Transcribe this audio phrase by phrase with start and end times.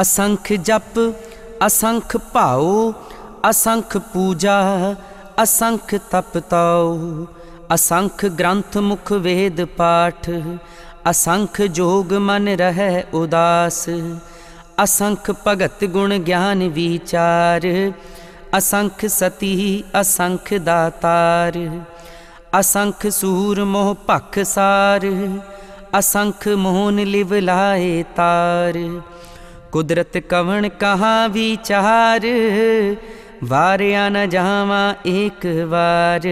[0.00, 0.98] ਅਸੰਖ ਜਪ,
[1.66, 2.92] ਅਸੰਖ ਭਾਉ,
[3.50, 4.94] ਅਸੰਖ ਪੂਜਾ,
[5.42, 7.26] ਅਸੰਖ ਤਪ ਤਉ,
[7.74, 10.30] ਅਸੰਖ ਗ੍ਰੰਥ ਮੁਖ ਵੇਦ ਪਾਠ,
[11.10, 13.88] ਅਸੰਖ ਜੋਗ ਮਨ ਰਹਿ ਉਦਾਸ,
[14.84, 17.70] ਅਸੰਖ ਭਗਤ ਗੁਣ ਗਿਆਨ ਵਿਚਾਰ,
[18.58, 21.58] ਅਸੰਖ ਸਤੀ, ਅਸੰਖ ਦਾਤਾਰ,
[22.60, 25.10] ਅਸੰਖ ਸੂਰ ਮੋਹ ਭਖ ਸਾਰ,
[25.98, 28.78] ਅਸੰਖ ਮੋਹਨ ਲਿਵ ਲਾਏ ਤਾਰ
[29.74, 32.26] ਕੁਦਰਤ ਕਵਣ ਕਹਾ ਵਿਚਾਰ
[33.44, 36.28] ਵਾਰਿਆ ਨ ਜਾਵਾਂ ਏਕ ਵਾਰ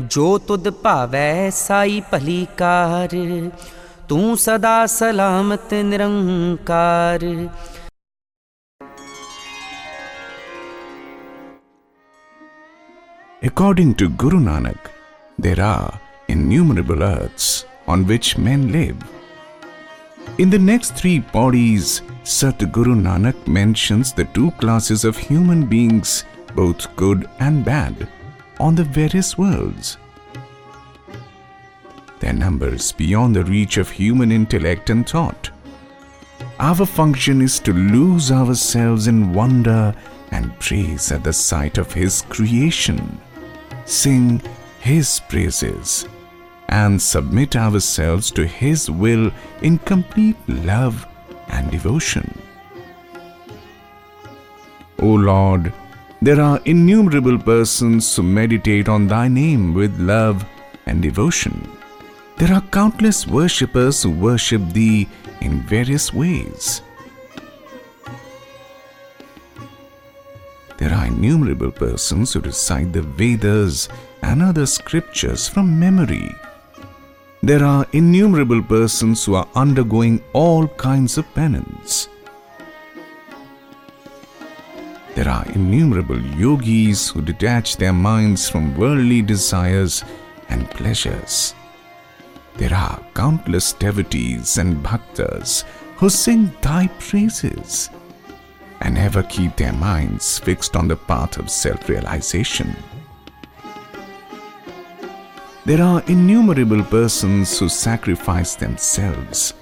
[0.00, 3.16] ਜੋ ਤੁਧ ਭਾਵੈ ਸਾਈ ਭਲੀ ਕਾਰ
[4.08, 7.24] ਤੂੰ ਸਦਾ ਸਲਾਮਤ ਨਿਰੰਕਾਰ
[13.42, 14.88] According to Guru Nanak,
[15.38, 17.48] there are innumerable earths
[17.88, 19.10] on which men live.
[20.38, 22.00] In the next three bodies,
[22.30, 28.06] Satguru Nanak mentions the two classes of human beings, both good and bad,
[28.60, 29.98] on the various worlds.
[32.20, 35.50] Their numbers beyond the reach of human intellect and thought.
[36.60, 39.92] Our function is to lose ourselves in wonder
[40.30, 43.20] and praise at the sight of His creation,
[43.86, 44.40] sing
[44.78, 46.06] His praises,
[46.68, 51.08] and submit ourselves to His will in complete love
[51.60, 52.26] and devotion.
[54.98, 55.72] O Lord,
[56.22, 60.44] there are innumerable persons who meditate on Thy name with love
[60.86, 61.56] and devotion.
[62.36, 65.08] There are countless worshippers who worship Thee
[65.40, 66.82] in various ways.
[70.78, 73.88] There are innumerable persons who recite the Vedas
[74.22, 76.34] and other scriptures from memory.
[77.42, 82.06] There are innumerable persons who are undergoing all kinds of penance.
[85.14, 90.04] There are innumerable yogis who detach their minds from worldly desires
[90.50, 91.54] and pleasures.
[92.56, 95.64] There are countless devotees and bhaktas
[95.96, 97.88] who sing thy praises
[98.82, 102.76] and ever keep their minds fixed on the path of self realization.
[105.66, 109.52] There are innumerable persons who sacrifice themselves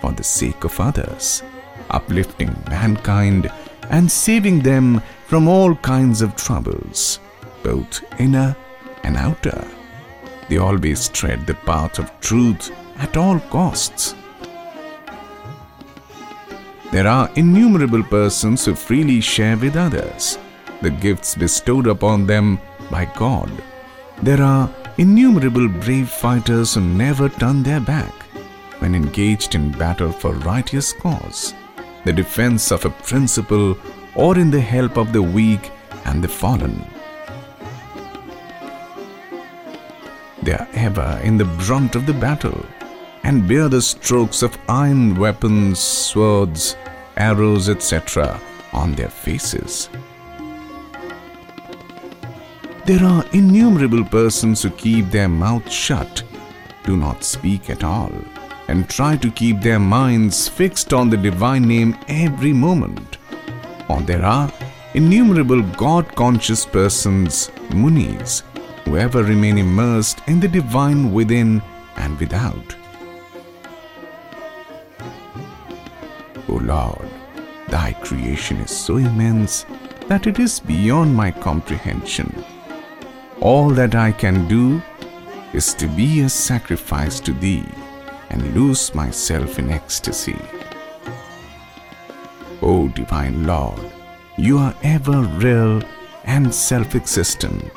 [0.00, 1.42] for the sake of others,
[1.90, 3.50] uplifting mankind
[3.90, 7.18] and saving them from all kinds of troubles,
[7.64, 8.56] both inner
[9.02, 9.66] and outer.
[10.48, 14.14] They always tread the path of truth at all costs.
[16.92, 20.38] There are innumerable persons who freely share with others
[20.82, 23.50] the gifts bestowed upon them by God.
[24.22, 28.12] There are innumerable brave fighters who never turn their back
[28.80, 31.54] when engaged in battle for righteous cause,
[32.04, 33.78] the defense of a principle,
[34.16, 35.70] or in the help of the weak
[36.04, 36.84] and the fallen.
[40.42, 42.64] They are ever in the brunt of the battle
[43.22, 46.76] and bear the strokes of iron weapons, swords,
[47.16, 48.40] arrows, etc.
[48.72, 49.90] on their faces.
[52.88, 56.22] There are innumerable persons who keep their mouth shut,
[56.84, 58.10] do not speak at all,
[58.68, 63.18] and try to keep their minds fixed on the divine name every moment.
[63.90, 64.50] Or there are
[64.94, 68.42] innumerable God conscious persons, munis,
[68.86, 71.60] who ever remain immersed in the divine within
[71.96, 72.74] and without.
[76.48, 77.10] O Lord,
[77.68, 79.66] thy creation is so immense
[80.06, 82.32] that it is beyond my comprehension.
[83.48, 84.82] All that I can do
[85.54, 87.64] is to be a sacrifice to thee
[88.28, 90.36] and lose myself in ecstasy.
[92.60, 93.80] O divine Lord,
[94.36, 95.82] you are ever real
[96.24, 97.72] and self existent,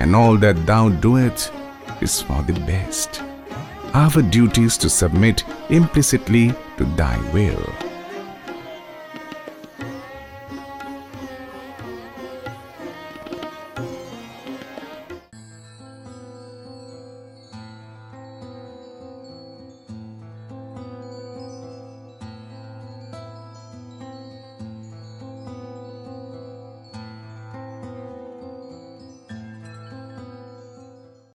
[0.00, 1.52] and all that thou doest
[2.00, 3.22] is for the best.
[3.94, 7.72] Our duty is to submit implicitly to thy will.